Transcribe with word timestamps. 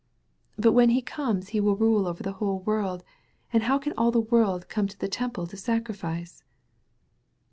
'* 0.31 0.55
"But 0.57 0.71
when 0.71 0.89
He 0.89 1.03
comes 1.03 1.49
He 1.49 1.59
will 1.59 1.75
rule 1.75 2.07
over 2.07 2.23
the 2.23 2.31
whole 2.31 2.61
world, 2.61 3.03
and 3.53 3.61
how 3.61 3.77
can 3.77 3.93
all 3.95 4.09
the 4.09 4.19
world 4.19 4.67
come 4.67 4.87
to 4.87 4.97
the 4.97 5.07
Tem 5.07 5.29
ple 5.29 5.45
to 5.45 5.55
sacrifice?" 5.55 6.43